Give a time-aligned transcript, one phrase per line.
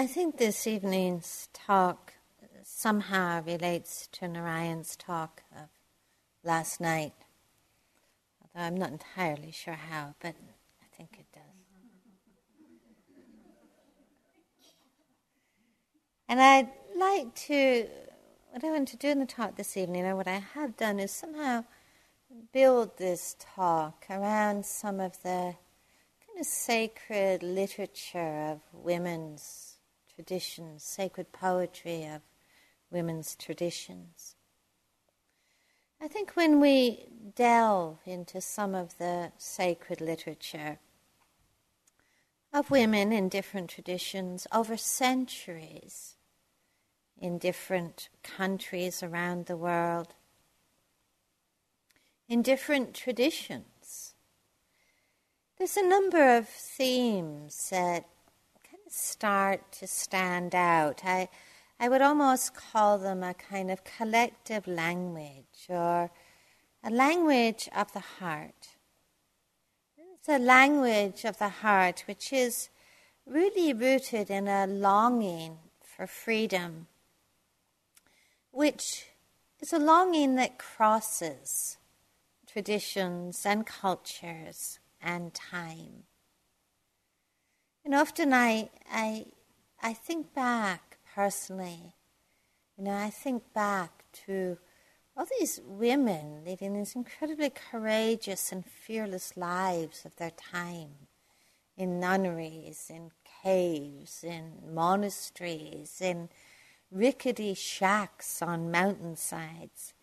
[0.00, 2.14] I think this evening's talk
[2.62, 5.68] somehow relates to Narayan's talk of
[6.42, 7.12] last night.
[8.40, 10.36] Although I'm not entirely sure how, but
[10.80, 11.42] I think it does.
[16.30, 17.86] And I'd like to,
[18.52, 20.98] what I want to do in the talk this evening, and what I have done,
[20.98, 21.64] is somehow
[22.54, 25.56] build this talk around some of the
[26.26, 29.69] kind of sacred literature of women's
[30.20, 32.20] traditions, sacred poetry of
[32.90, 34.34] women's traditions.
[35.98, 40.78] I think when we delve into some of the sacred literature
[42.52, 46.16] of women in different traditions over centuries,
[47.18, 50.08] in different countries around the world,
[52.28, 54.12] in different traditions,
[55.56, 58.04] there's a number of themes that
[58.92, 61.02] start to stand out.
[61.04, 61.28] I,
[61.78, 66.10] I would almost call them a kind of collective language or
[66.82, 68.76] a language of the heart.
[69.96, 72.68] It's a language of the heart which is
[73.26, 76.86] really rooted in a longing for freedom,
[78.50, 79.06] which
[79.60, 81.78] is a longing that crosses
[82.46, 86.04] traditions and cultures and time.
[87.90, 89.26] And often I, I,
[89.82, 91.96] I think back personally,
[92.78, 94.58] you know, I think back to
[95.16, 101.08] all these women leading these incredibly courageous and fearless lives of their time
[101.76, 103.10] in nunneries, in
[103.42, 106.28] caves, in monasteries, in
[106.92, 109.94] rickety shacks on mountainsides,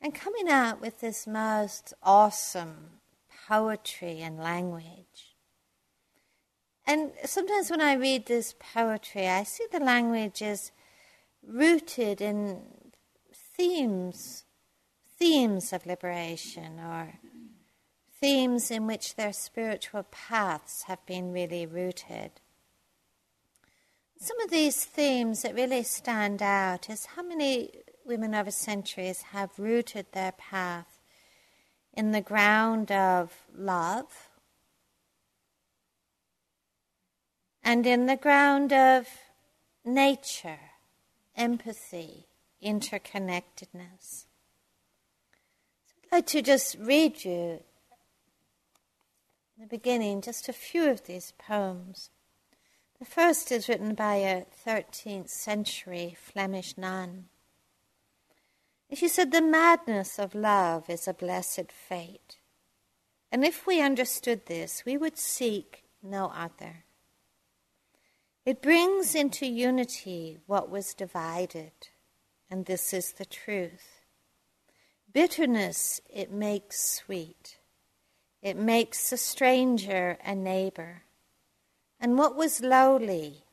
[0.00, 3.00] and coming out with this most awesome
[3.48, 5.27] poetry and language.
[6.88, 10.72] And sometimes when I read this poetry, I see the language is
[11.46, 12.62] rooted in
[13.30, 14.46] themes,
[15.18, 17.18] themes of liberation, or
[18.18, 22.30] themes in which their spiritual paths have been really rooted.
[24.18, 27.70] Some of these themes that really stand out is how many
[28.06, 31.02] women over centuries have rooted their path
[31.92, 34.27] in the ground of love
[37.68, 39.06] and in the ground of
[39.84, 40.70] nature,
[41.36, 42.24] empathy,
[42.64, 44.24] interconnectedness.
[45.84, 47.60] So I'd like to just read you
[49.54, 52.08] in the beginning just a few of these poems.
[53.00, 57.26] The first is written by a 13th century Flemish nun.
[58.94, 62.38] She said, The madness of love is a blessed fate.
[63.30, 66.84] And if we understood this, we would seek no other.
[68.48, 71.72] It brings into unity what was divided,
[72.50, 74.06] and this is the truth.
[75.12, 77.58] Bitterness it makes sweet,
[78.40, 81.02] it makes a stranger a neighbor,
[82.00, 83.44] and what was lowly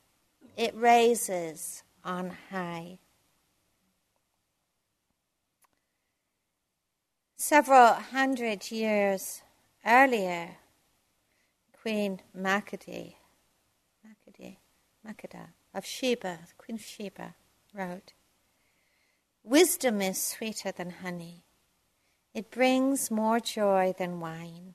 [0.55, 2.99] it raises on high.
[7.35, 9.41] Several hundred years
[9.85, 10.55] earlier,
[11.81, 13.15] Queen Makati
[15.05, 17.35] Makeda of Sheba, the Queen of Sheba,
[17.73, 18.13] wrote
[19.43, 21.43] Wisdom is sweeter than honey.
[22.33, 24.73] It brings more joy than wine,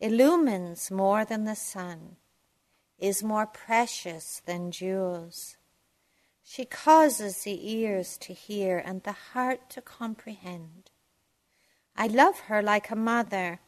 [0.00, 2.16] illumines more than the sun,
[2.98, 5.56] is more precious than jewels.
[6.42, 10.90] She causes the ears to hear and the heart to comprehend.
[11.96, 13.60] I love her like a mother,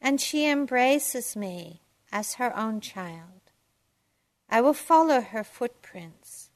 [0.00, 3.35] and she embraces me as her own child.
[4.48, 6.50] I will follow her footprints,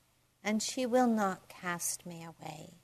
[0.45, 2.75] and she will not cast me away.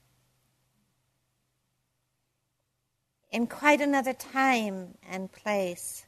[3.31, 6.06] In quite another time and place,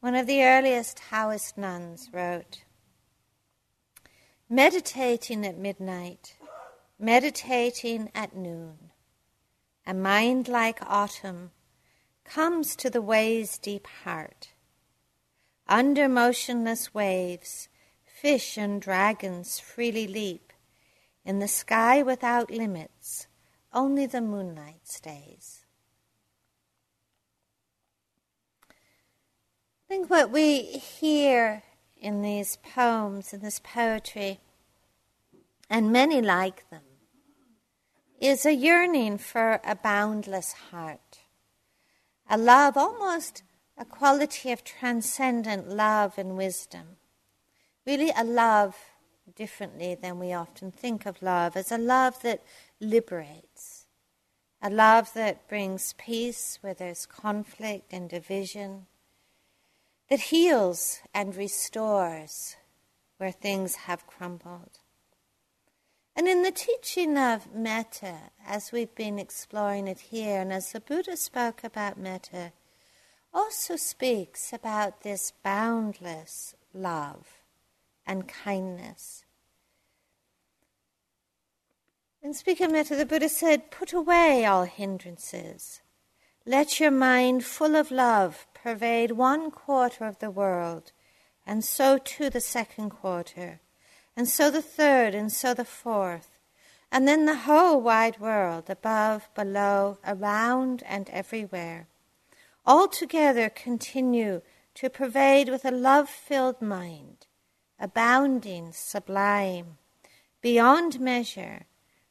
[0.00, 2.64] one of the earliest Taoist nuns wrote
[4.48, 6.36] Meditating at midnight,
[6.98, 8.90] meditating at noon,
[9.86, 11.50] a mind like autumn
[12.24, 14.52] comes to the way's deep heart.
[15.68, 17.68] Under motionless waves,
[18.22, 20.52] Fish and dragons freely leap.
[21.24, 23.26] In the sky without limits,
[23.72, 25.64] only the moonlight stays.
[28.70, 28.74] I
[29.88, 31.64] think what we hear
[32.00, 34.38] in these poems, in this poetry,
[35.68, 36.84] and many like them,
[38.20, 41.18] is a yearning for a boundless heart,
[42.30, 43.42] a love, almost
[43.76, 46.98] a quality of transcendent love and wisdom
[47.86, 48.76] really a love
[49.34, 52.42] differently than we often think of love as a love that
[52.80, 53.86] liberates,
[54.60, 58.86] a love that brings peace where there's conflict and division,
[60.08, 62.56] that heals and restores
[63.18, 64.78] where things have crumbled.
[66.14, 70.80] And in the teaching of metta, as we've been exploring it here, and as the
[70.80, 72.52] Buddha spoke about metta,
[73.32, 77.41] also speaks about this boundless love
[78.06, 79.24] and kindness.
[82.22, 85.80] In speaking of metta, the Buddha said, Put away all hindrances.
[86.46, 90.92] Let your mind full of love pervade one quarter of the world,
[91.46, 93.60] and so too the second quarter
[94.16, 96.38] and so the third, and so the fourth,
[96.90, 101.88] and then the whole wide world, above, below, around, and everywhere.
[102.66, 104.42] All together continue
[104.74, 107.26] to pervade with a love filled mind,
[107.82, 109.76] abounding, sublime,
[110.40, 111.66] beyond measure,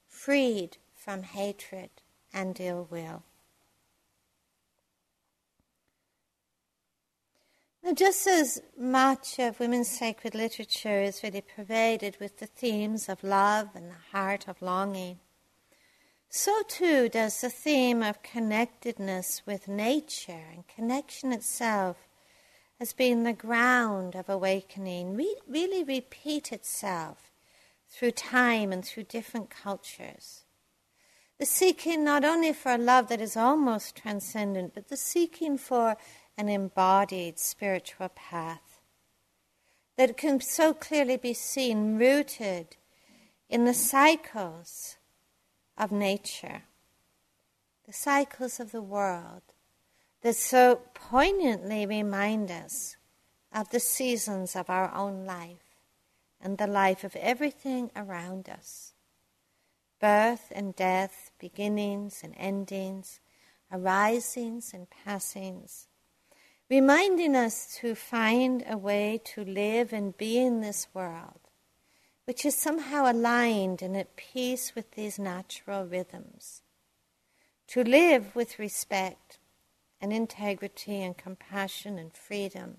[0.06, 1.89] freed from hatred
[2.33, 3.23] and ill will.
[7.83, 13.24] Now, just as much of women's sacred literature is really pervaded with the themes of
[13.24, 15.19] love and the heart of longing,
[16.29, 21.97] so too does the theme of connectedness with nature and connection itself
[22.81, 27.31] as been the ground of awakening re- really repeat itself
[27.87, 30.45] through time and through different cultures.
[31.37, 35.95] The seeking not only for a love that is almost transcendent, but the seeking for
[36.35, 38.79] an embodied spiritual path
[39.95, 42.77] that can so clearly be seen rooted
[43.47, 44.97] in the cycles
[45.77, 46.63] of nature,
[47.85, 49.43] the cycles of the world
[50.21, 52.95] that so poignantly remind us
[53.53, 55.77] of the seasons of our own life
[56.39, 58.94] and the life of everything around us
[60.00, 63.19] birth and death, beginnings and endings,
[63.71, 65.88] arisings and passings
[66.71, 71.41] reminding us to find a way to live and be in this world,
[72.24, 76.62] which is somehow aligned and at peace with these natural rhythms.
[77.67, 79.38] To live with respect
[80.01, 82.77] and integrity and compassion and freedom.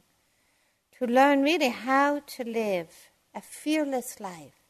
[0.99, 4.63] To learn really how to live a fearless life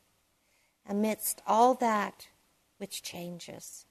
[0.89, 2.29] amidst all that
[2.79, 3.87] which changes.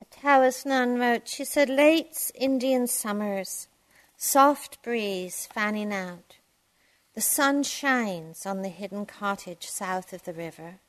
[0.00, 3.68] A Taoist nun wrote, she said, late Indian summers,
[4.16, 6.36] soft breeze fanning out.
[7.14, 10.80] The sun shines on the hidden cottage south of the river.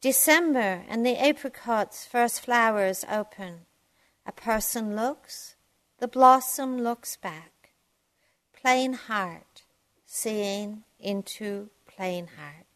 [0.00, 3.66] December and the apricot's first flowers open.
[4.26, 5.56] A person looks,
[5.98, 7.70] the blossom looks back.
[8.52, 9.62] Plain heart,
[10.06, 12.68] seeing into plain heart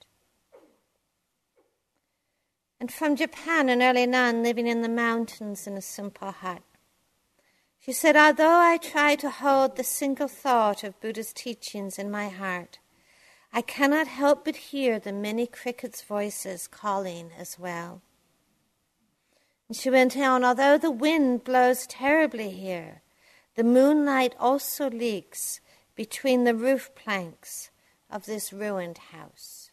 [2.82, 6.62] and from Japan, an early nun living in the mountains in a simple hut.
[7.78, 12.28] She said, Although I try to hold the single thought of Buddha's teachings in my
[12.28, 12.80] heart,
[13.52, 18.00] I cannot help but hear the many crickets' voices calling as well.
[19.68, 23.02] And she went on, Although the wind blows terribly here,
[23.54, 25.60] the moonlight also leaks
[25.94, 27.70] between the roof planks
[28.10, 29.70] of this ruined house.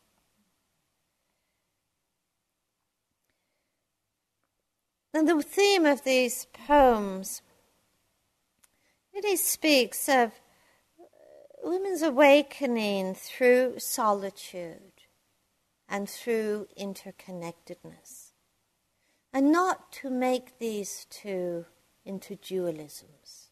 [5.13, 7.42] And the theme of these poems
[9.13, 10.34] really speaks of
[11.63, 14.94] women's awakening through solitude
[15.88, 18.32] and through interconnectedness,
[19.34, 21.66] and not to make these two
[22.06, 23.50] into dualisms.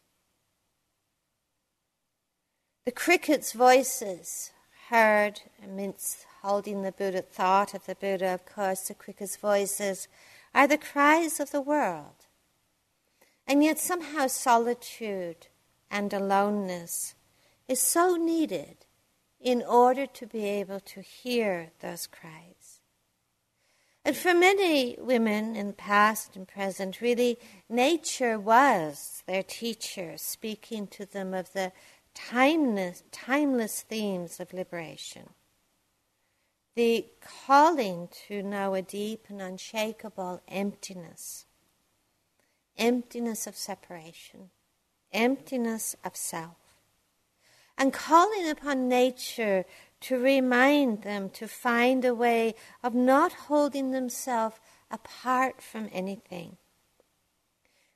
[2.86, 4.52] The cricket's voices
[4.90, 10.08] heard amidst holding the Buddha thought of the Buddha, of course, the cricket's voices
[10.56, 12.28] are the cries of the world.
[13.46, 15.48] And yet, somehow, solitude
[15.92, 17.16] and aloneness
[17.68, 18.86] is so needed
[19.40, 22.82] in order to be able to hear those cries.
[24.04, 30.88] And for many women in the past and present, really, nature was their teacher, speaking
[30.88, 31.74] to them of the
[32.16, 35.30] timeless, timeless themes of liberation.
[36.76, 37.06] The
[37.46, 41.46] calling to know a deep and unshakable emptiness,
[42.78, 44.52] emptiness of separation,
[45.12, 46.67] emptiness of self,
[47.78, 49.66] and calling upon nature
[50.02, 54.58] to remind them to find a way of not holding themselves
[54.92, 56.58] apart from anything.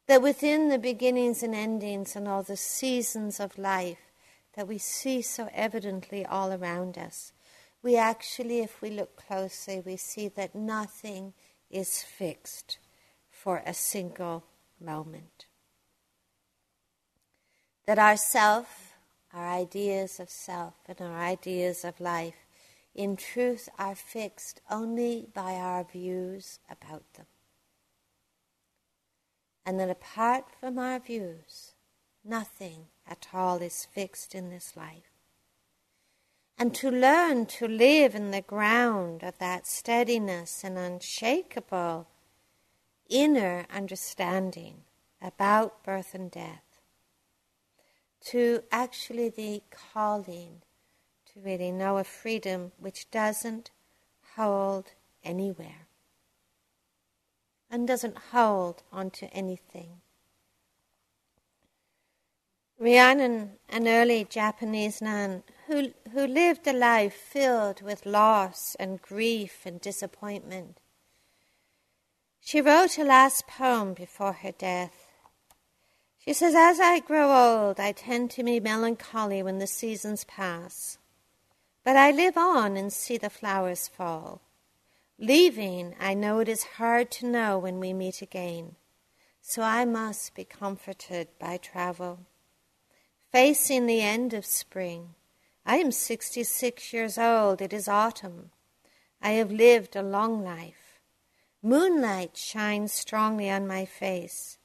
[0.07, 4.11] That within the beginnings and endings and all the seasons of life,
[4.55, 7.31] that we see so evidently all around us,
[7.83, 11.33] we actually, if we look closely, we see that nothing
[11.69, 12.77] is fixed
[13.29, 14.43] for a single
[14.79, 15.45] moment.
[17.87, 18.90] That our self,
[19.33, 22.45] our ideas of self, and our ideas of life,
[22.93, 27.25] in truth, are fixed only by our views about them.
[29.65, 31.73] And that apart from our views,
[32.23, 35.11] nothing at all is fixed in this life.
[36.57, 42.07] And to learn to live in the ground of that steadiness and unshakable
[43.09, 44.83] inner understanding
[45.21, 46.70] about birth and death,
[48.25, 50.61] to actually the calling
[51.33, 53.71] to really know a freedom which doesn't
[54.35, 54.91] hold
[55.23, 55.87] anywhere
[57.69, 60.01] and doesn't hold onto anything.
[62.81, 69.61] Ryonen, an early Japanese nun who, who lived a life filled with loss and grief
[69.65, 70.79] and disappointment,
[72.41, 75.00] she wrote a last poem before her death.
[76.23, 80.99] She says, As I grow old, I tend to be melancholy when the seasons pass.
[81.83, 84.41] But I live on and see the flowers fall.
[85.17, 88.75] Leaving, I know it is hard to know when we meet again,
[89.41, 92.19] so I must be comforted by travel.
[93.31, 95.15] Facing the end of spring,
[95.65, 98.51] I am 66 years old, it is autumn.
[99.21, 100.99] I have lived a long life.
[101.63, 104.59] Moonlight shines strongly on my face.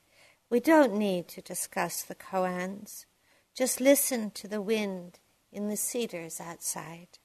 [0.49, 3.05] We don't need to discuss the koans.
[3.55, 5.19] Just listen to the wind
[5.53, 7.19] in the cedars outside.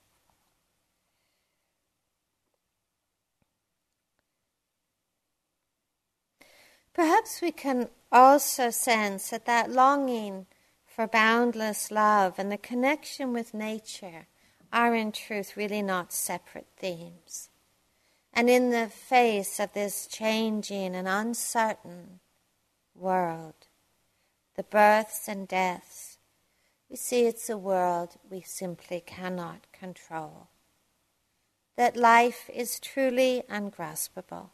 [6.94, 10.48] Perhaps we can also sense that that longing
[10.86, 14.28] for boundless love and the connection with nature
[14.74, 17.50] are in truth really not separate themes.
[18.34, 22.20] And in the face of this changing and uncertain
[23.02, 23.68] world,
[24.56, 26.20] the births and deaths,
[26.90, 30.50] we see it's a world we simply cannot control.
[31.78, 34.52] That life is truly ungraspable.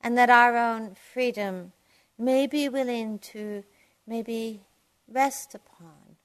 [0.00, 1.72] And that our own freedom
[2.18, 3.64] may be willing to
[4.06, 4.62] maybe
[5.06, 6.16] rest upon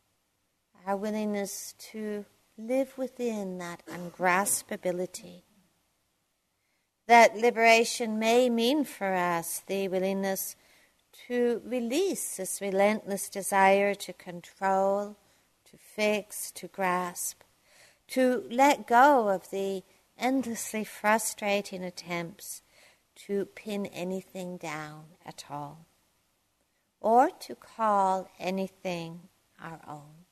[0.85, 2.25] our willingness to
[2.57, 5.43] live within that ungraspability.
[7.07, 10.55] That liberation may mean for us the willingness
[11.27, 15.15] to release this relentless desire to control,
[15.69, 17.41] to fix, to grasp,
[18.07, 19.83] to let go of the
[20.17, 22.61] endlessly frustrating attempts
[23.15, 25.85] to pin anything down at all,
[26.99, 29.21] or to call anything
[29.61, 30.25] our own.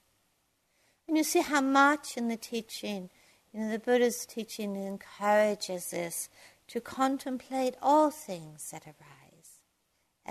[1.08, 3.10] And you see how much in the teaching,
[3.54, 6.30] you know, the Buddha's teaching encourages this
[6.68, 9.21] to contemplate all things that arise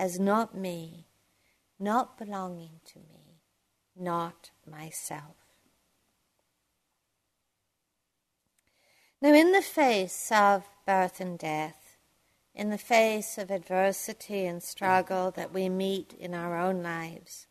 [0.01, 1.05] as not me,
[1.77, 3.43] not belonging to me,
[3.95, 5.35] not myself.
[9.21, 11.97] Now, in the face of birth and death,
[12.55, 17.45] in the face of adversity and struggle that we meet in our own lives,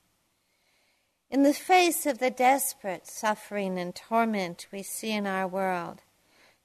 [1.31, 6.03] in the face of the desperate suffering and torment we see in our world,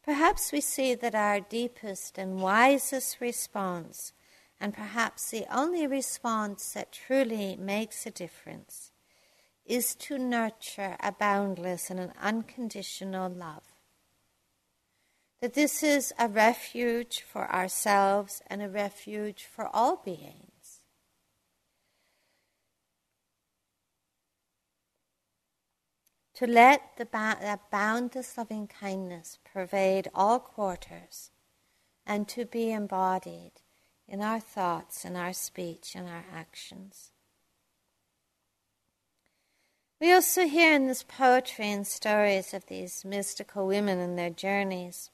[0.04, 4.14] perhaps we see that our deepest and wisest response
[4.66, 8.90] and perhaps the only response that truly makes a difference
[9.64, 13.62] is to nurture a boundless and an unconditional love.
[15.40, 20.80] That this is a refuge for ourselves and a refuge for all beings.
[26.38, 31.30] To let the ba- that boundless loving kindness pervade all quarters
[32.04, 33.62] and to be embodied
[34.08, 37.12] in our thoughts in our speech in our actions.
[40.00, 45.10] We also hear in this poetry and stories of these mystical women and their journeys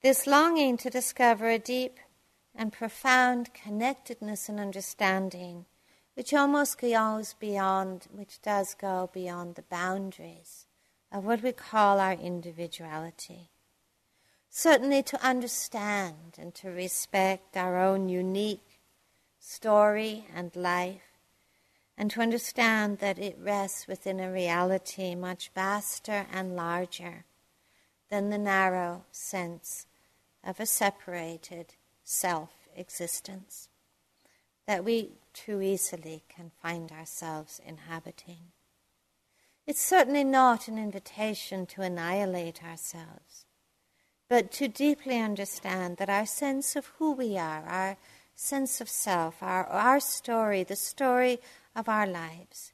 [0.00, 1.98] this longing to discover a deep
[2.54, 5.64] and profound connectedness and understanding,
[6.14, 10.66] which almost goes beyond, which does go beyond the boundaries
[11.10, 13.50] of what we call our individuality
[14.50, 18.80] certainly to understand and to respect our own unique
[19.38, 21.18] story and life,
[21.96, 27.24] and to understand that it rests within a reality much vaster and larger
[28.08, 29.86] than the narrow sense
[30.44, 31.74] of a separated
[32.04, 33.68] self existence
[34.66, 38.52] that we too easily can find ourselves inhabiting.
[39.66, 43.46] It's certainly not an invitation to annihilate ourselves,
[44.28, 47.96] but to deeply understand that our sense of who we are, our
[48.34, 51.38] sense of self, our, our story, the story
[51.74, 52.72] of our lives,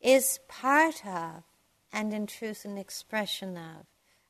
[0.00, 1.44] is part of,
[1.92, 3.86] and in truth, an expression of,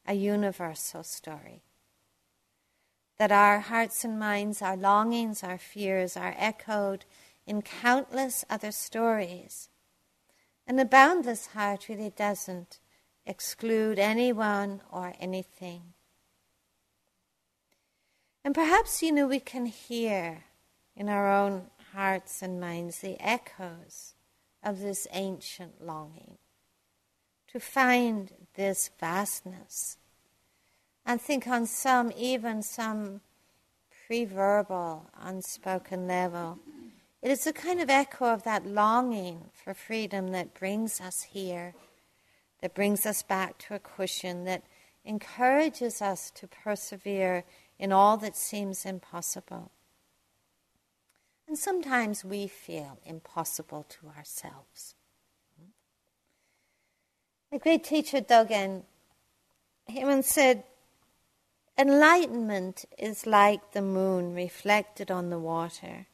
[0.06, 1.62] a universal story.
[3.18, 7.04] That our hearts and minds, our longings, our fears are echoed
[7.46, 9.68] in countless other stories.
[10.66, 12.78] And a boundless heart really doesn't
[13.26, 15.94] exclude anyone or anything.
[18.44, 20.44] And perhaps, you know, we can hear
[20.96, 24.14] in our own hearts and minds the echoes
[24.62, 26.38] of this ancient longing
[27.52, 29.96] to find this vastness
[31.06, 33.20] and think on some, even some
[34.06, 36.58] pre verbal, unspoken level.
[37.22, 41.74] It is a kind of echo of that longing for freedom that brings us here,
[42.60, 44.62] that brings us back to a cushion, that
[45.08, 47.44] encourages us to persevere
[47.78, 49.72] in all that seems impossible.
[51.48, 54.94] And sometimes we feel impossible to ourselves.
[57.50, 58.82] The great teacher Dogen,
[59.86, 60.64] he once said,
[61.78, 66.06] Enlightenment is like the moon reflected on the water.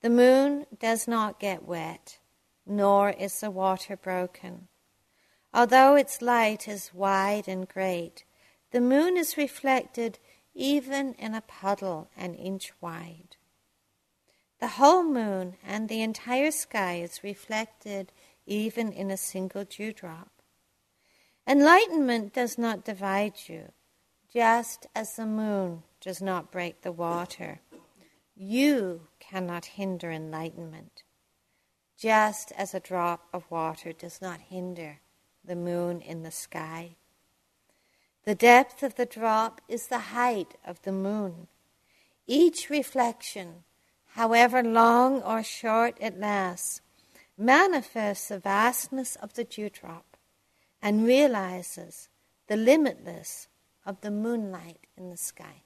[0.00, 2.18] The moon does not get wet,
[2.64, 4.68] nor is the water broken.
[5.52, 8.24] Although its light is wide and great,
[8.70, 10.18] the moon is reflected
[10.54, 13.36] even in a puddle an inch wide.
[14.60, 18.12] The whole moon and the entire sky is reflected
[18.44, 20.30] even in a single dewdrop.
[21.46, 23.72] Enlightenment does not divide you,
[24.30, 27.60] just as the moon does not break the water.
[28.34, 31.04] You cannot hinder enlightenment,
[31.96, 35.00] just as a drop of water does not hinder
[35.48, 36.96] the moon in the sky.
[38.24, 41.48] The depth of the drop is the height of the moon.
[42.26, 43.64] Each reflection
[44.18, 46.80] however long or short it lasts,
[47.36, 50.16] manifests the vastness of the dewdrop
[50.82, 52.08] and realizes
[52.48, 53.48] the limitless
[53.86, 55.62] of the moonlight in the sky.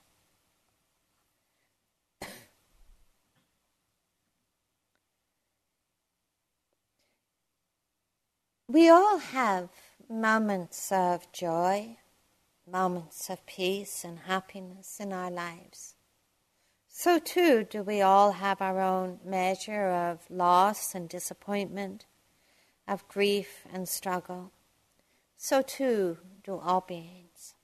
[8.72, 9.68] We all have
[10.08, 11.98] moments of joy,
[12.66, 15.94] moments of peace and happiness in our lives.
[16.88, 22.06] So too do we all have our own measure of loss and disappointment,
[22.88, 24.52] of grief and struggle.
[25.37, 27.54] So too do all beings.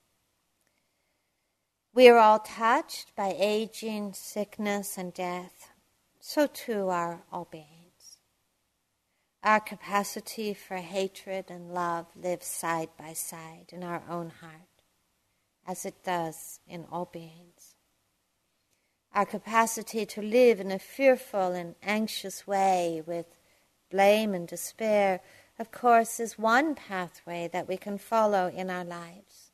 [1.95, 5.71] We are all touched by aging, sickness, and death.
[6.21, 7.78] So too are all beings.
[9.49, 14.83] Our capacity for hatred and love lives side by side in our own heart,
[15.67, 17.75] as it does in all beings.
[19.15, 23.39] Our capacity to live in a fearful and anxious way with
[23.91, 25.23] blame and despair,
[25.59, 29.51] of course, is one pathway that we can follow in our lives.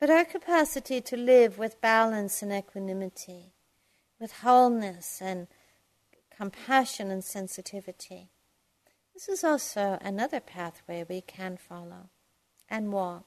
[0.00, 3.52] But our capacity to live with balance and equanimity,
[4.18, 5.46] with wholeness and
[6.36, 8.30] compassion and sensitivity,
[9.20, 12.08] this is also another pathway we can follow
[12.70, 13.26] and walk.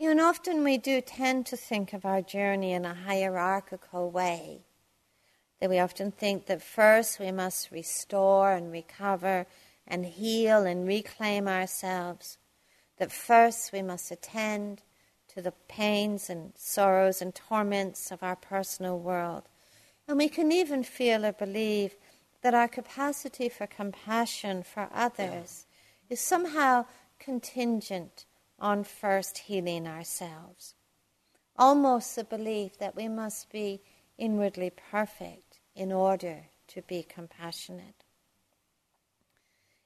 [0.00, 4.62] You know, often we do tend to think of our journey in a hierarchical way.
[5.60, 9.46] That we often think that first we must restore and recover
[9.86, 12.36] and heal and reclaim ourselves.
[12.98, 14.82] That first we must attend
[15.28, 19.44] to the pains and sorrows and torments of our personal world.
[20.08, 21.94] And we can even feel or believe
[22.46, 25.66] that our capacity for compassion for others
[26.08, 26.84] is somehow
[27.18, 28.24] contingent
[28.60, 30.76] on first healing ourselves.
[31.58, 33.80] Almost the belief that we must be
[34.16, 38.04] inwardly perfect in order to be compassionate.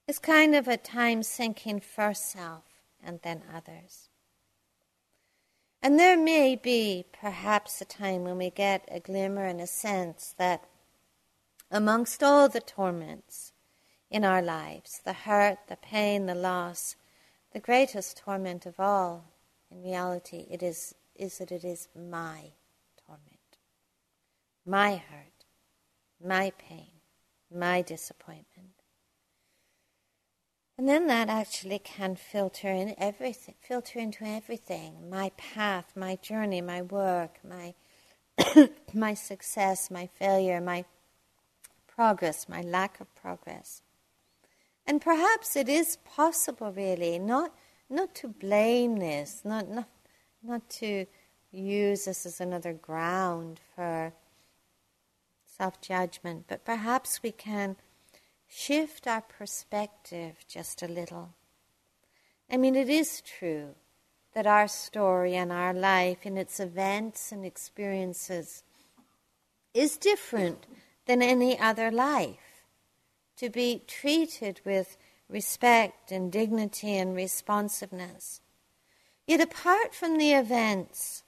[0.07, 2.65] It's kind of a time sinking first self
[3.03, 4.11] and then others.
[5.81, 10.35] And there may be perhaps a time when we get a glimmer and a sense
[10.37, 10.65] that
[11.71, 13.53] amongst all the torments
[14.11, 16.97] in our lives, the hurt, the pain, the loss,
[17.53, 19.25] the greatest torment of all,
[19.71, 22.53] in reality, it is, is that it is my
[23.07, 23.59] torment,
[24.67, 25.45] my hurt,
[26.23, 27.01] my pain,
[27.55, 28.71] my disappointment.
[30.77, 35.11] And then that actually can filter in everything, filter into everything.
[35.11, 37.75] My path, my journey, my work, my
[38.95, 40.87] my success, my failure, my
[42.01, 43.83] progress, my lack of progress.
[44.87, 47.53] And perhaps it is possible, really, not,
[47.91, 49.87] not to blame this, not, not,
[50.43, 51.05] not to
[51.53, 54.15] use this as another ground for
[55.45, 57.77] self judgment, but perhaps we can
[58.49, 61.35] shift our perspective just a little.
[62.51, 63.75] I mean, it is true
[64.33, 68.63] that our story and our life, in its events and experiences,
[69.75, 70.67] is different
[71.11, 72.63] than any other life.
[73.39, 74.97] To be treated with
[75.29, 78.41] respect and dignity and responsiveness.
[79.27, 81.25] Yet, apart from the events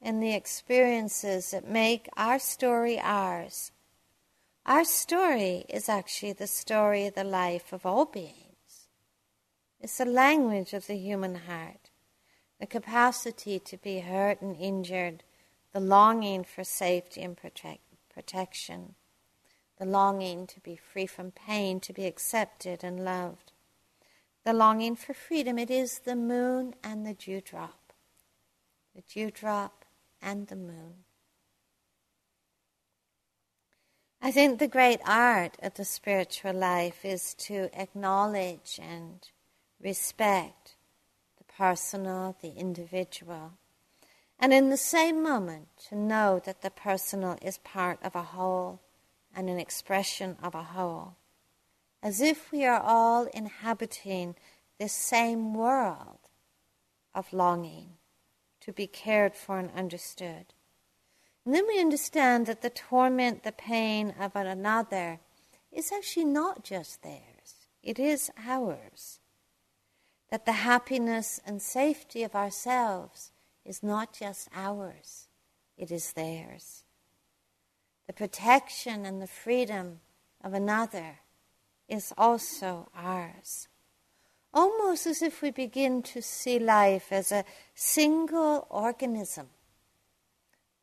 [0.00, 3.72] and the experiences that make our story ours,
[4.66, 8.86] our story is actually the story of the life of all beings.
[9.80, 11.90] It's the language of the human heart,
[12.60, 15.24] the capacity to be hurt and injured,
[15.72, 18.94] the longing for safety and protect, protection,
[19.78, 23.52] the longing to be free from pain, to be accepted and loved,
[24.44, 25.58] the longing for freedom.
[25.58, 27.92] It is the moon and the dewdrop,
[28.94, 29.84] the dewdrop
[30.22, 31.04] and the moon.
[34.22, 39.20] I think the great art of the spiritual life is to acknowledge and
[39.82, 40.76] respect
[41.36, 43.52] the personal, the individual,
[44.38, 48.80] and in the same moment to know that the personal is part of a whole
[49.34, 51.16] and an expression of a whole,
[52.02, 54.34] as if we are all inhabiting
[54.78, 56.18] this same world
[57.14, 57.90] of longing
[58.60, 60.54] to be cared for and understood.
[61.44, 65.20] And then we understand that the torment, the pain of another
[65.70, 69.20] is actually not just theirs, it is ours.
[70.30, 73.30] That the happiness and safety of ourselves
[73.64, 75.28] is not just ours,
[75.76, 76.83] it is theirs.
[78.06, 80.00] The protection and the freedom
[80.42, 81.20] of another
[81.88, 83.68] is also ours.
[84.52, 89.48] Almost as if we begin to see life as a single organism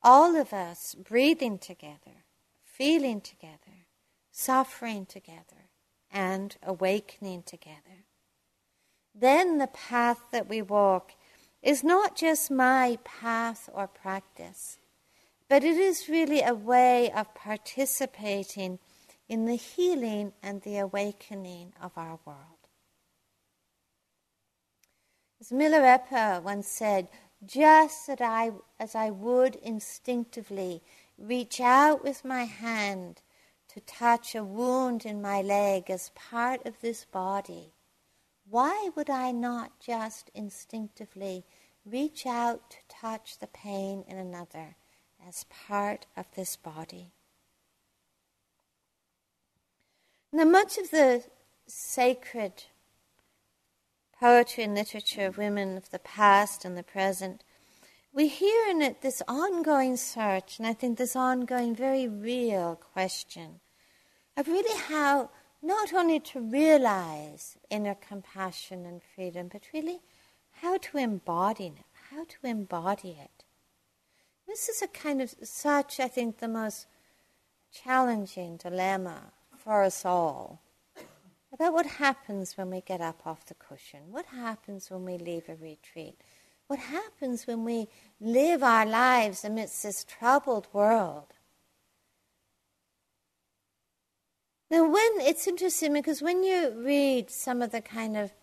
[0.04, 2.26] all of us breathing together,
[2.64, 3.86] feeling together,
[4.32, 5.70] suffering together,
[6.12, 8.06] and awakening together.
[9.14, 11.12] Then the path that we walk
[11.62, 14.80] is not just my path or practice,
[15.52, 18.80] but it is really a way of participating
[19.28, 22.70] in the healing and the awakening of our world.
[25.42, 27.10] As Milarepa once said,
[27.46, 30.82] just as I, as I would instinctively
[31.18, 33.22] reach out with my hand
[33.74, 37.74] to touch a wound in my leg as part of this body,
[38.50, 41.44] why would I not just instinctively
[41.86, 44.78] reach out to touch the pain in another
[45.28, 47.12] as part of this body?
[50.34, 51.24] Now, much of the
[51.68, 52.64] sacred
[54.20, 57.44] poetry and literature of women of the past and the present,
[58.14, 63.62] we hear in it this ongoing search, and I think this ongoing, very real question
[64.38, 65.30] of really how
[65.62, 70.00] not only to realize inner compassion and freedom, but really
[70.62, 73.41] how to embody it, how to embody it.
[74.52, 76.86] This is a kind of such, I think, the most
[77.72, 80.62] challenging dilemma for us all
[81.54, 85.48] about what happens when we get up off the cushion, what happens when we leave
[85.48, 86.20] a retreat,
[86.68, 87.88] what happens when we
[88.20, 91.34] live our lives amidst this troubled world.
[94.70, 98.34] Now, when it's interesting because when you read some of the kind of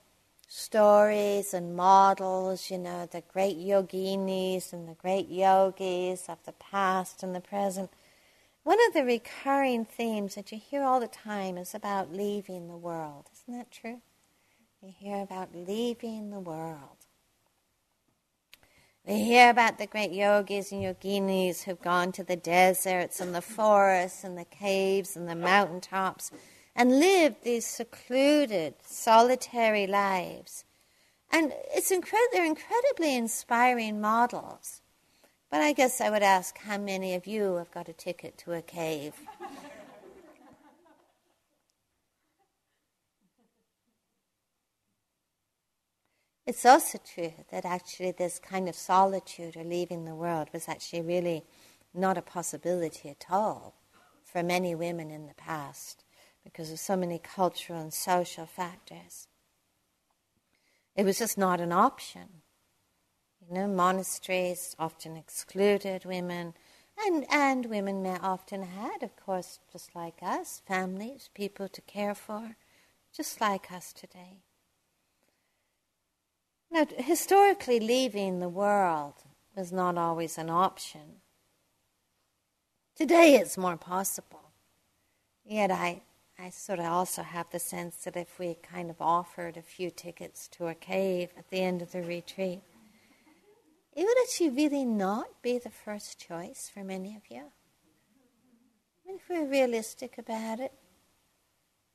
[0.48, 7.22] stories and models, you know, the great yoginis and the great yogis of the past
[7.22, 7.90] and the present,
[8.64, 12.76] one of the recurring themes that you hear all the time is about leaving the
[12.76, 13.28] world.
[13.32, 14.00] Isn't that true?
[14.82, 16.96] You hear about leaving the world.
[19.06, 23.40] We hear about the great yogis and yoginis who've gone to the deserts and the
[23.40, 26.30] forests and the caves and the mountaintops
[26.78, 30.64] and lived these secluded, solitary lives.
[31.28, 34.80] And it's they're incredibly inspiring models.
[35.50, 38.52] But I guess I would ask how many of you have got a ticket to
[38.52, 39.14] a cave?
[46.46, 51.02] it's also true that actually this kind of solitude or leaving the world was actually
[51.02, 51.42] really
[51.92, 53.74] not a possibility at all
[54.24, 56.04] for many women in the past
[56.44, 59.28] because of so many cultural and social factors.
[60.96, 62.42] It was just not an option.
[63.46, 66.54] You know, monasteries often excluded women,
[67.06, 72.56] and, and women often had, of course, just like us, families, people to care for,
[73.14, 74.42] just like us today.
[76.70, 79.14] Now, historically, leaving the world
[79.56, 81.22] was not always an option.
[82.94, 84.50] Today it's more possible.
[85.44, 86.02] Yet I,
[86.40, 89.90] I sort of also have the sense that if we kind of offered a few
[89.90, 92.60] tickets to a cave at the end of the retreat,
[93.96, 97.50] it would actually really not be the first choice for many of you.
[99.04, 100.72] If we're realistic about it,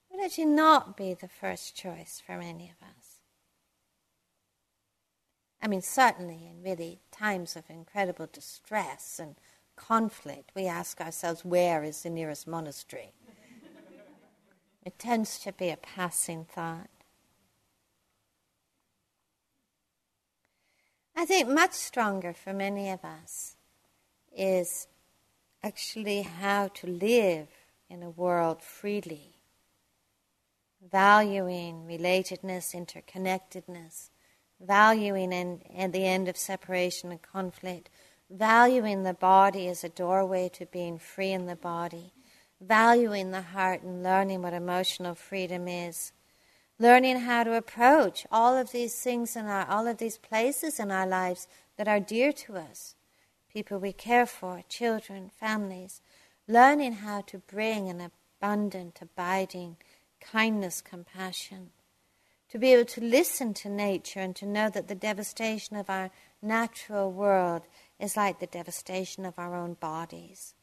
[0.09, 3.19] it would actually not be the first choice for many of us.
[5.61, 9.35] I mean, certainly in really times of incredible distress and
[9.77, 13.13] conflict, we ask ourselves, where is the nearest monastery?
[14.85, 16.89] It tends to be a passing thought.
[21.15, 23.55] I think much stronger for many of us
[24.35, 24.87] is
[25.61, 27.47] actually how to live
[27.89, 29.35] in a world freely,
[30.91, 34.09] valuing relatedness, interconnectedness,
[34.59, 37.89] valuing in, in the end of separation and conflict,
[38.29, 42.11] valuing the body as a doorway to being free in the body,
[42.67, 46.11] valuing the heart and learning what emotional freedom is,
[46.79, 50.91] learning how to approach all of these things in our, all of these places in
[50.91, 51.47] our lives
[51.77, 52.95] that are dear to us,
[53.51, 56.01] people we care for, children, families,
[56.47, 58.01] learning how to bring an
[58.41, 59.77] abundant, abiding
[60.19, 61.69] kindness, compassion.
[62.49, 66.11] To be able to listen to nature and to know that the devastation of our
[66.41, 67.63] natural world
[67.99, 70.53] is like the devastation of our own bodies.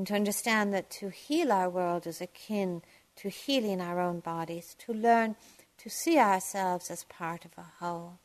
[0.00, 2.80] And to understand that to heal our world is akin
[3.16, 5.36] to healing our own bodies, to learn
[5.76, 8.18] to see ourselves as part of a whole.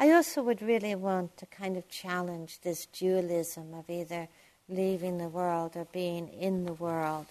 [0.00, 4.26] I also would really want to kind of challenge this dualism of either
[4.68, 7.26] leaving the world or being in the world.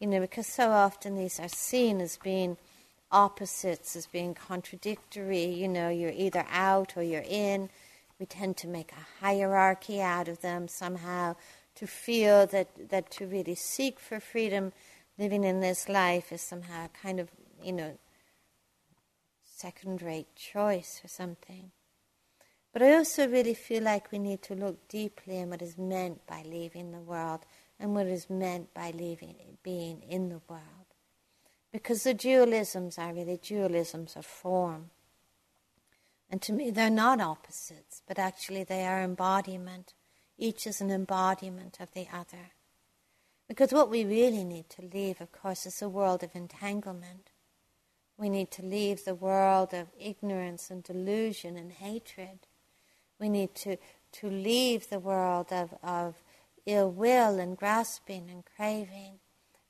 [0.00, 2.56] You know, because so often these are seen as being
[3.12, 5.44] opposites as being contradictory.
[5.44, 7.68] You know, you're either out or you're in.
[8.18, 11.36] We tend to make a hierarchy out of them somehow
[11.76, 14.72] to feel that, that to really seek for freedom,
[15.18, 17.28] living in this life is somehow a kind of,
[17.62, 17.98] you know,
[19.44, 21.70] second rate choice or something.
[22.72, 26.26] But I also really feel like we need to look deeply in what is meant
[26.26, 27.46] by leaving the world
[27.78, 30.62] and what is meant by leaving being in the world.
[31.72, 34.90] Because the dualisms are really dualisms of form.
[36.30, 39.94] And to me, they're not opposites, but actually they are embodiment.
[40.36, 42.52] Each is an embodiment of the other.
[43.48, 47.30] Because what we really need to leave, of course, is a world of entanglement.
[48.16, 52.46] We need to leave the world of ignorance and delusion and hatred.
[53.18, 53.76] We need to,
[54.12, 56.14] to leave the world of, of
[56.66, 59.18] ill will and grasping and craving.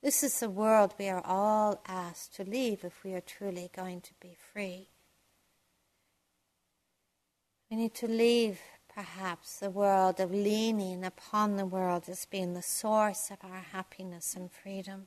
[0.03, 4.03] This is the world we are all asked to leave if we are truly going
[4.03, 4.89] to be free.
[7.71, 8.61] We need to leave,
[8.95, 14.35] perhaps, the world of leaning upon the world as being the source of our happiness
[14.37, 15.07] and freedom.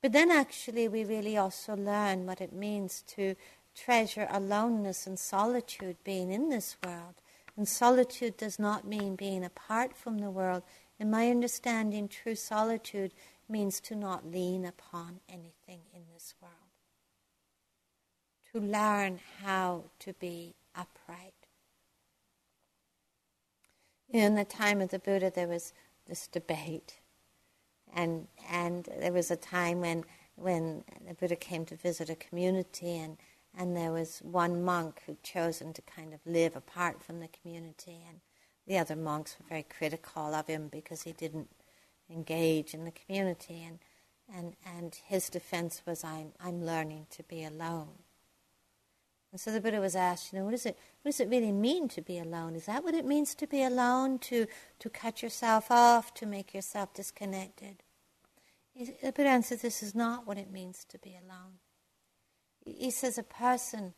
[0.00, 3.36] But then, actually, we really also learn what it means to
[3.74, 7.14] treasure aloneness and solitude being in this world.
[7.56, 10.62] And solitude does not mean being apart from the world.
[10.98, 13.12] In my understanding, true solitude
[13.48, 16.54] means to not lean upon anything in this world.
[18.52, 21.43] To learn how to be upright.
[24.14, 25.72] In the time of the Buddha, there was
[26.06, 27.00] this debate,
[27.92, 30.04] and and there was a time when
[30.36, 33.16] when the Buddha came to visit a community, and
[33.58, 38.04] and there was one monk who'd chosen to kind of live apart from the community,
[38.08, 38.20] and
[38.68, 41.50] the other monks were very critical of him because he didn't
[42.08, 43.64] engage in the community.
[43.66, 43.80] And,
[44.32, 48.03] and, and his defense was, I'm, I'm learning to be alone.
[49.34, 51.50] And so the Buddha was asked, you know, what, is it, what does it really
[51.50, 52.54] mean to be alone?
[52.54, 54.20] Is that what it means to be alone?
[54.20, 54.46] To,
[54.78, 57.82] to cut yourself off, to make yourself disconnected?
[58.76, 61.58] The Buddha answers, this is not what it means to be alone.
[62.64, 63.94] He says, a person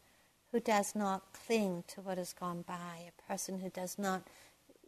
[0.52, 4.22] who does not cling to what has gone by, a person who does not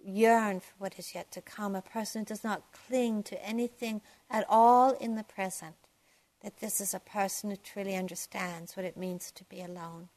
[0.02, 4.00] yearn for what is yet to come, a person who does not cling to anything
[4.30, 5.74] at all in the present,
[6.42, 10.08] that this is a person who truly understands what it means to be alone.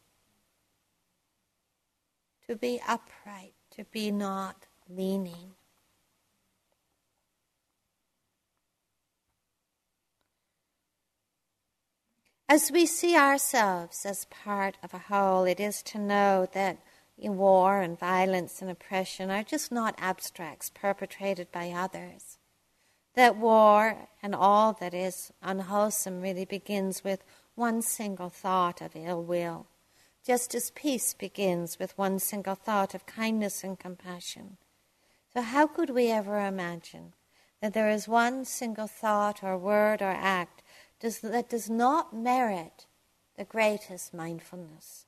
[2.52, 5.54] To be upright, to be not leaning.
[12.50, 16.80] As we see ourselves as part of a whole, it is to know that
[17.16, 22.38] war and violence and oppression are just not abstracts perpetrated by others.
[23.14, 27.24] That war and all that is unwholesome really begins with
[27.56, 29.68] one single thought of ill will,
[30.26, 34.58] just as peace begins with one single thought of kindness and compassion.
[35.34, 37.14] So, how could we ever imagine
[37.62, 40.62] that there is one single thought or word or act
[41.00, 42.86] that does not merit
[43.38, 45.06] the greatest mindfulness?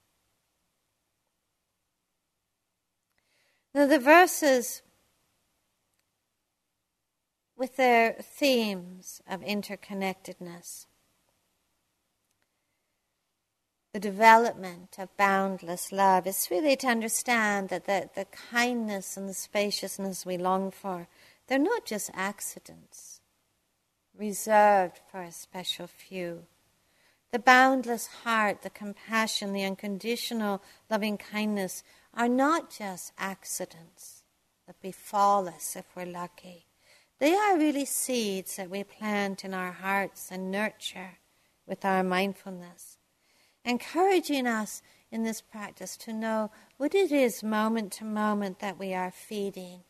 [3.76, 4.82] Now, the verses
[7.56, 10.86] with their themes of interconnectedness,
[13.94, 19.34] the development of boundless love, is really to understand that the, the kindness and the
[19.34, 21.08] spaciousness we long for,
[21.48, 23.22] they're not just accidents
[24.18, 26.44] reserved for a special few.
[27.32, 34.24] The boundless heart, the compassion, the unconditional loving kindness are not just accidents
[34.68, 36.66] that befall us if we're lucky.
[37.20, 41.18] They are really seeds that we plant in our hearts and nurture
[41.66, 42.98] with our mindfulness,
[43.66, 48.94] encouraging us in this practice to know what it is moment to moment that we
[48.94, 49.82] are feeding,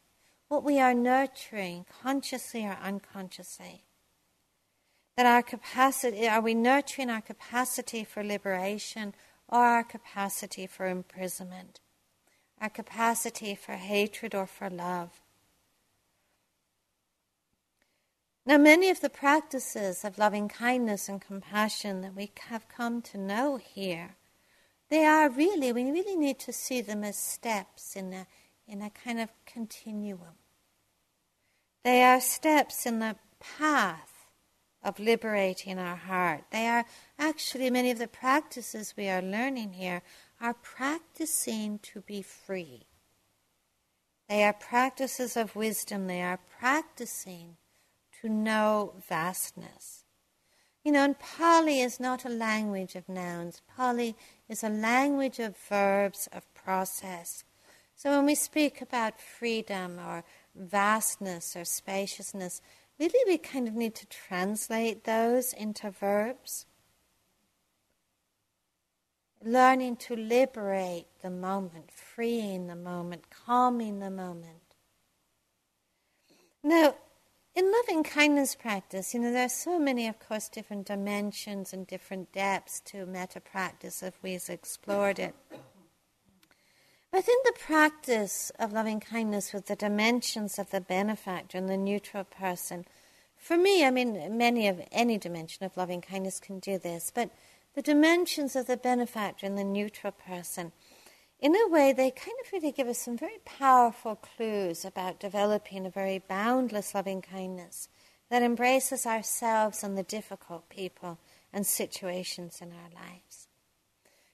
[0.48, 3.86] what we are nurturing consciously or unconsciously.
[5.16, 9.14] That our capacity, are we nurturing our capacity for liberation
[9.48, 11.80] or our capacity for imprisonment?
[12.64, 15.20] our capacity for hatred or for love.
[18.46, 23.18] Now, many of the practices of loving kindness and compassion that we have come to
[23.18, 24.16] know here,
[24.90, 28.28] they are really, we really need to see them as steps in a,
[28.68, 30.36] in a kind of continuum.
[31.86, 34.28] They are steps in the path
[34.84, 36.44] of liberating our heart.
[36.52, 36.86] They are
[37.18, 40.02] actually many of the practices we are learning here
[40.42, 42.88] are practicing to be free.
[44.28, 46.08] They are practices of wisdom.
[46.08, 47.56] They are practicing
[48.24, 50.06] to know vastness.
[50.84, 53.62] You know, and Pali is not a language of nouns.
[53.76, 54.16] Pali
[54.48, 57.44] is a language of verbs, of process.
[57.96, 60.24] So when we speak about freedom or
[60.56, 62.62] vastness or spaciousness,
[62.98, 66.66] really we kind of need to translate those into verbs
[69.46, 74.76] learning to liberate the moment, freeing the moment, calming the moment.
[76.64, 76.96] Now,
[77.56, 81.86] in loving kindness practice, you know, there are so many, of course, different dimensions and
[81.86, 85.36] different depths to metta practice if we've explored it.
[87.12, 91.78] But in the practice of loving kindness with the dimensions of the benefactor and the
[91.78, 92.86] neutral person,
[93.38, 97.30] for me, I mean, many of any dimension of loving kindness can do this, but
[97.76, 100.72] the dimensions of the benefactor and the neutral person,
[101.44, 105.86] in a way, they kind of really give us some very powerful clues about developing
[105.86, 107.90] a very boundless loving kindness
[108.30, 111.20] that embraces ourselves and the difficult people
[111.52, 113.50] and situations in our lives.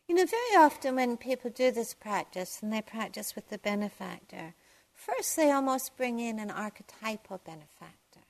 [0.08, 4.54] You know, very often when people do this practice and they practice with the benefactor,
[4.93, 8.28] first they almost bring in an archetypal benefactor.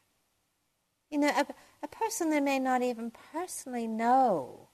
[1.10, 1.46] You know, a,
[1.84, 4.70] a person they may not even personally know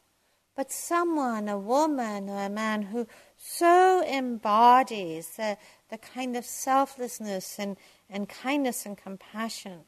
[0.55, 3.07] but someone, a woman or a man who
[3.47, 5.57] so embodies the,
[5.89, 7.77] the kind of selflessness and,
[8.09, 9.81] and kindness and compassion.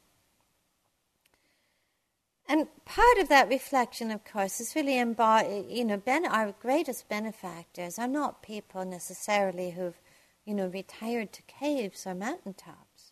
[2.47, 7.09] And part of that reflection, of course, is really embody, you know, ben, our greatest
[7.09, 9.99] benefactors are not people necessarily who've,
[10.45, 13.11] you know, retired to caves or mountaintops.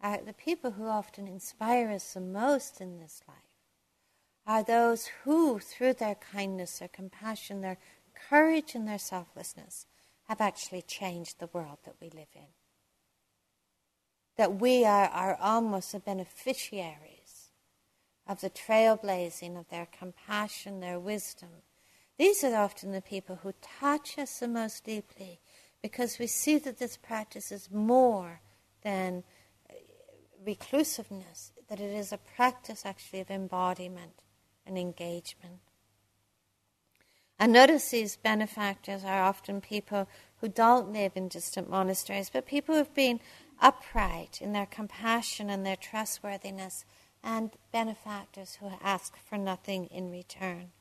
[0.00, 3.36] Are the people who often inspire us the most in this life
[4.46, 7.78] are those who, through their kindness, their compassion, their
[8.28, 9.86] courage, and their selflessness,
[10.28, 12.48] have actually changed the world that we live in.
[14.36, 17.50] That we are, are almost the beneficiaries
[18.26, 21.50] of the trailblazing of their compassion, their wisdom.
[22.18, 25.40] These are often the people who touch us the most deeply
[25.82, 28.40] because we see that this practice is more
[28.82, 29.24] than
[29.68, 29.74] uh,
[30.44, 34.22] reclusiveness, that it is a practice actually of embodiment
[34.64, 35.60] and engagement.
[37.38, 42.74] And notice these benefactors are often people who don't live in distant monasteries, but people
[42.74, 43.20] who've been
[43.60, 46.84] upright in their compassion and their trustworthiness,
[47.22, 50.72] and benefactors who ask for nothing in return.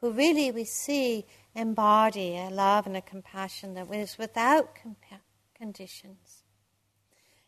[0.00, 5.20] Who really we see embody a love and a compassion that is without compa-
[5.54, 6.42] conditions.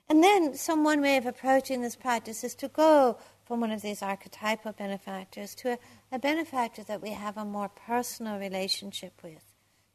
[0.09, 3.81] And then, some one way of approaching this practice is to go from one of
[3.81, 5.79] these archetypal benefactors to a,
[6.11, 9.45] a benefactor that we have a more personal relationship with.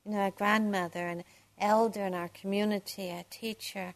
[0.06, 1.24] You know, a grandmother, an
[1.60, 3.94] elder in our community, a teacher,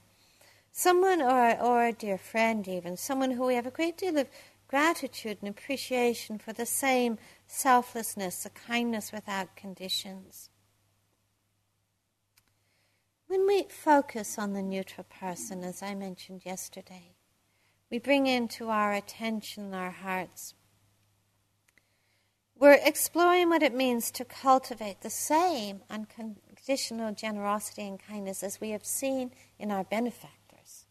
[0.71, 4.27] someone or, or a dear friend, even, someone who we have a great deal of
[4.67, 10.49] gratitude and appreciation for the same selflessness, the kindness without conditions.
[13.27, 17.14] When we focus on the neutral person, as I mentioned yesterday,
[17.89, 20.53] we bring into our attention, our hearts,
[22.57, 28.69] we're exploring what it means to cultivate the same unconditional generosity and kindness as we
[28.69, 30.85] have seen in our benefactors.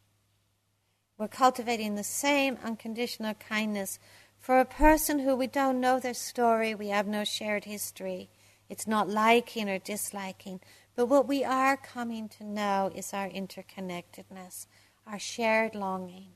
[1.17, 3.99] We're cultivating the same unconditional kindness
[4.39, 8.29] for a person who we don't know their story, we have no shared history,
[8.69, 10.61] it's not liking or disliking,
[10.95, 14.67] but what we are coming to know is our interconnectedness,
[15.07, 16.34] our shared longing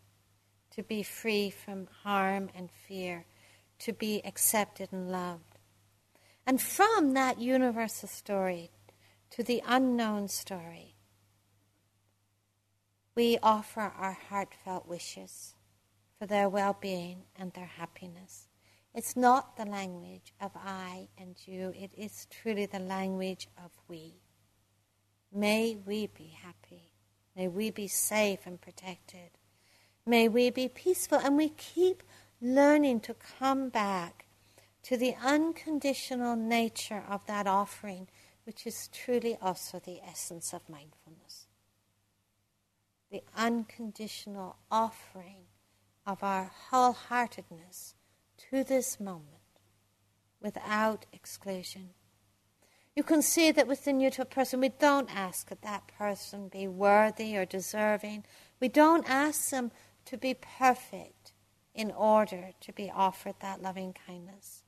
[0.79, 3.25] to be free from harm and fear
[3.81, 5.59] to be accepted and loved.
[6.47, 8.71] And from that universal story
[9.31, 10.95] to the unknown story,
[13.17, 15.55] we offer our heartfelt wishes
[16.17, 18.47] for their well being and their happiness.
[18.95, 24.15] It's not the language of I and you, it is truly the language of we.
[25.33, 26.93] May we be happy.
[27.35, 29.38] May we be safe and protected.
[30.09, 31.19] May we be peaceful.
[31.19, 32.03] And we keep
[32.41, 34.25] learning to come back
[34.85, 38.09] to the unconditional nature of that offering,
[38.45, 41.47] which is truly also the essence of mindfulness.
[43.11, 45.45] The unconditional offering
[46.07, 47.93] of our wholeheartedness
[48.51, 49.27] to this moment
[50.41, 51.91] without exclusion.
[52.97, 56.67] You can see that with the neutral person, we don't ask that that person be
[56.67, 58.25] worthy or deserving.
[58.59, 59.71] We don't ask them
[60.09, 61.33] to be perfect
[61.75, 64.63] in order to be offered that loving kindness.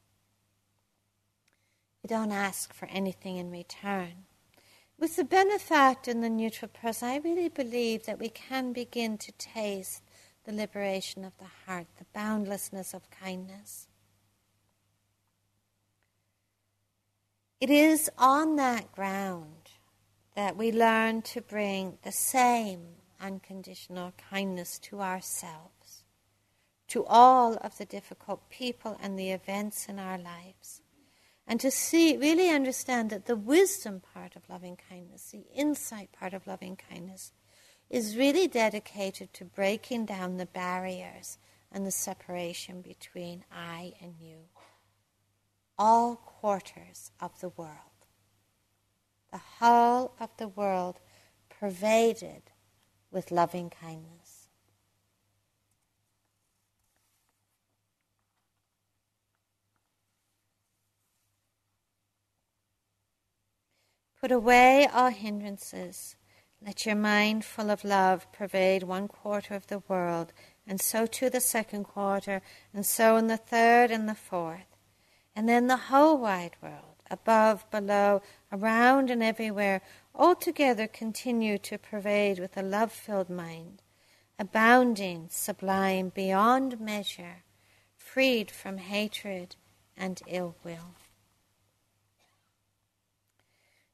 [2.03, 4.27] We don't ask for anything in return.
[4.99, 9.33] With the benefactor and the neutral person, I really believe that we can begin to
[9.33, 10.03] taste
[10.45, 13.89] the liberation of the heart, the boundlessness of kindness.
[17.61, 19.71] It is on that ground
[20.35, 26.01] that we learn to bring the same unconditional kindness to ourselves
[26.91, 30.83] to all of the difficult people and the events in our lives.
[31.47, 36.35] And to see, really understand that the wisdom part of loving kindness, the insight part
[36.35, 37.33] of loving kindness,
[37.89, 41.39] is really dedicated to breaking down the barriers
[41.71, 44.39] and the separation between I and you.
[45.79, 47.71] All quarters of the world.
[49.31, 50.99] The whole of the world
[51.49, 52.50] pervaded
[53.11, 54.49] with loving kindness.
[64.21, 66.15] Put away all hindrances.
[66.65, 70.35] Let your mind full of love pervade one quarter of the world,
[70.67, 72.43] and so to the second quarter,
[72.75, 74.77] and so in the third and the fourth.
[75.35, 79.83] And then the whole wide world, above, below, around, and everywhere,
[80.15, 83.83] altogether continue to pervade with a love filled mind,
[84.39, 87.43] abounding, sublime, beyond measure,
[87.97, 89.57] freed from hatred
[89.97, 90.95] and ill will.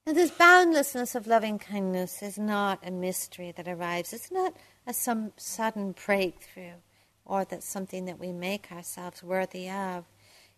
[0.06, 4.12] Now, this boundlessness of loving kindness is not a mystery that arrives.
[4.12, 4.54] It's not
[4.86, 6.74] a some sudden breakthrough
[7.24, 10.04] or that something that we make ourselves worthy of.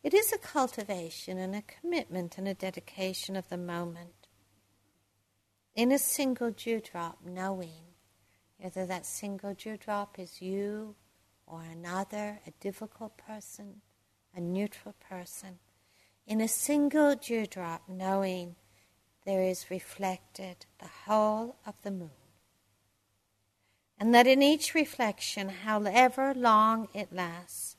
[0.02, 4.28] It is a cultivation and a commitment and a dedication of the moment.
[5.74, 7.94] In a single dewdrop, knowing
[8.58, 10.94] whether that single dewdrop is you
[11.46, 13.80] or another, a difficult person,
[14.34, 15.58] a neutral person.
[16.26, 18.54] In a single dewdrop, knowing
[19.24, 22.10] there is reflected the whole of the moon.
[23.98, 27.77] And that in each reflection, however long it lasts,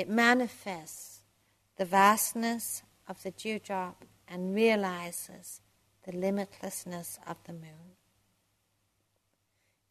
[0.00, 1.20] it manifests
[1.76, 5.60] the vastness of the dewdrop and realizes
[6.06, 7.96] the limitlessness of the moon.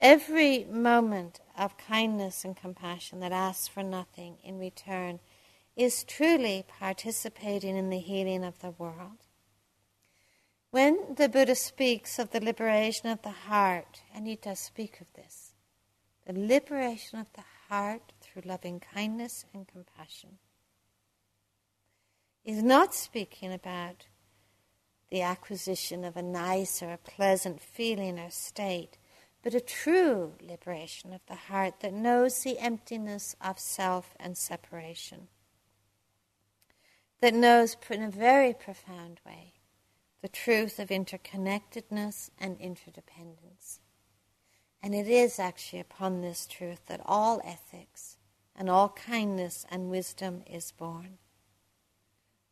[0.01, 5.19] Every moment of kindness and compassion that asks for nothing in return
[5.75, 9.27] is truly participating in the healing of the world.
[10.71, 15.13] When the Buddha speaks of the liberation of the heart, and he does speak of
[15.13, 15.53] this,
[16.25, 20.37] the liberation of the heart through loving kindness and compassion,
[22.43, 24.05] he's not speaking about
[25.09, 28.97] the acquisition of a nice or a pleasant feeling or state,
[29.41, 35.27] but a true liberation of the heart that knows the emptiness of self and separation,
[37.21, 39.53] that knows in a very profound way
[40.21, 43.79] the truth of interconnectedness and interdependence.
[44.81, 48.17] And it is actually upon this truth that all ethics
[48.59, 51.17] and all kindness and wisdom is born.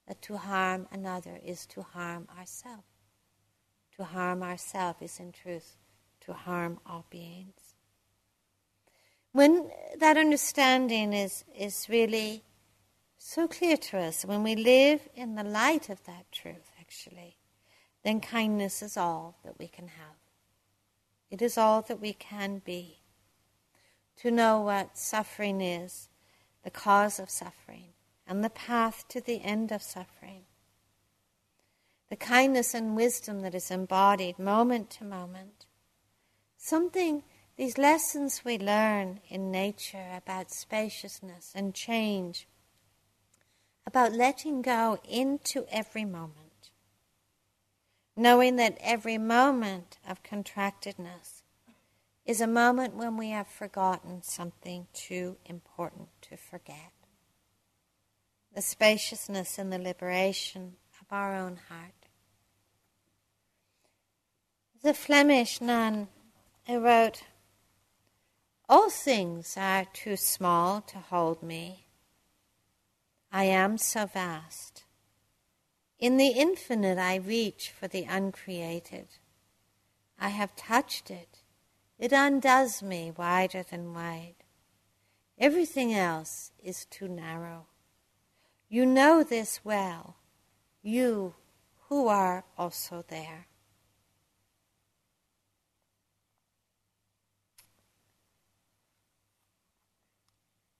[0.07, 2.87] that to harm another is to harm ourselves.
[3.97, 5.75] To harm ourselves is in truth
[6.21, 7.75] to harm all beings.
[9.31, 12.43] When that understanding is, is really
[13.17, 17.37] so clear to us, when we live in the light of that truth, actually,
[18.03, 20.15] then kindness is all that we can have.
[21.29, 22.99] It is all that we can be.
[24.17, 26.09] To know what suffering is,
[26.63, 27.93] the cause of suffering,
[28.25, 30.43] and the path to the end of suffering.
[32.09, 35.65] The kindness and wisdom that is embodied moment to moment.
[36.57, 37.23] Something,
[37.57, 42.47] these lessons we learn in nature about spaciousness and change,
[43.85, 46.47] about letting go into every moment
[48.17, 51.36] knowing that every moment of contractedness
[52.27, 56.91] is a moment when we have forgotten something too important to forget.
[58.53, 62.09] The spaciousness and the liberation of our own heart.
[64.83, 66.09] The Flemish nun
[66.65, 67.23] who wrote,
[68.67, 71.85] All things are too small to hold me.
[73.31, 74.83] I am so vast.
[75.97, 79.07] In the infinite, I reach for the uncreated.
[80.19, 81.43] I have touched it.
[81.99, 84.35] It undoes me wider than wide.
[85.39, 87.67] Everything else is too narrow.
[88.69, 90.17] You know this well,
[90.83, 91.35] you
[91.89, 93.47] who are also there.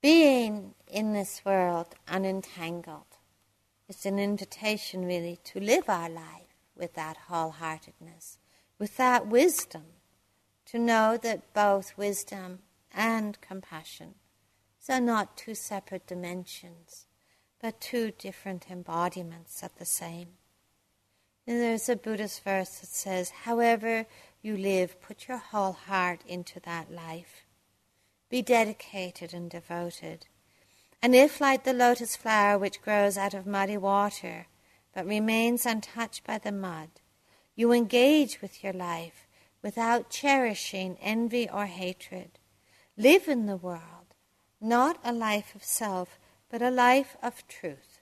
[0.01, 3.18] Being in this world unentangled
[3.89, 8.38] is an invitation, really, to live our life with that wholeheartedness,
[8.78, 9.84] with that wisdom,
[10.68, 12.59] to know that both wisdom
[12.93, 14.15] and compassion
[14.89, 17.07] are not two separate dimensions,
[17.61, 20.30] but two different embodiments of the same.
[21.45, 24.05] And there's a Buddhist verse that says, However
[24.41, 27.43] you live, put your whole heart into that life.
[28.30, 30.28] Be dedicated and devoted
[31.01, 34.47] and if, like the lotus flower which grows out of muddy water,
[34.93, 36.89] but remains untouched by the mud,
[37.55, 39.26] you engage with your life
[39.62, 42.39] without cherishing envy or hatred,
[42.95, 44.16] live in the world,
[44.62, 47.99] not a life of self, but a life of truth,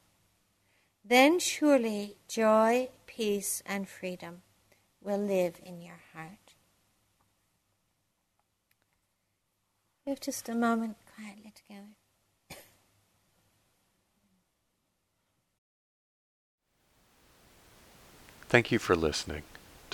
[1.03, 4.41] then surely joy, peace, and freedom
[5.01, 6.55] will live in your heart.
[10.05, 11.95] We have just a moment quietly together.
[18.47, 19.43] Thank you for listening.